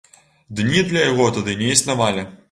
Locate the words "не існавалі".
1.59-2.25